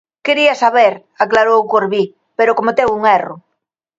"Quería 0.25 0.53
saber", 0.63 0.93
aclarou 1.23 1.69
Corbí, 1.73 2.03
"pero 2.37 2.57
cometeu 2.59 2.89
un 2.97 3.01
erro". 3.19 3.35